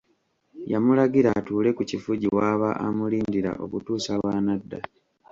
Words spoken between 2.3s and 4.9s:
w’aba amulindira okutuusa lw’anadda.